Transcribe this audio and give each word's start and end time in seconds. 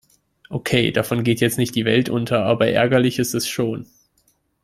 Okay, 0.49 0.89
davon 0.91 1.23
geht 1.23 1.41
jetzt 1.41 1.59
nicht 1.59 1.75
die 1.75 1.85
Welt 1.85 2.09
unter, 2.09 2.43
aber 2.43 2.65
ärgerlich 2.67 3.19
ist 3.19 3.35
es 3.35 3.47
schon. 3.47 3.85